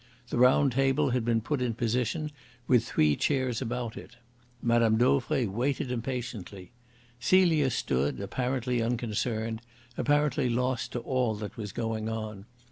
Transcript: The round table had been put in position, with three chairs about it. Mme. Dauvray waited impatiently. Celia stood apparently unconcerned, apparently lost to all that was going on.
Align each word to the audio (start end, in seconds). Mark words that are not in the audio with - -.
The 0.29 0.39
round 0.39 0.71
table 0.71 1.11
had 1.11 1.23
been 1.23 1.41
put 1.41 1.61
in 1.61 1.75
position, 1.75 2.31
with 2.65 2.83
three 2.83 3.15
chairs 3.15 3.61
about 3.61 3.95
it. 3.95 4.15
Mme. 4.59 4.95
Dauvray 4.97 5.45
waited 5.45 5.91
impatiently. 5.91 6.71
Celia 7.19 7.69
stood 7.69 8.19
apparently 8.19 8.81
unconcerned, 8.81 9.61
apparently 9.99 10.49
lost 10.49 10.91
to 10.93 11.01
all 11.01 11.35
that 11.35 11.55
was 11.55 11.71
going 11.71 12.09
on. 12.09 12.47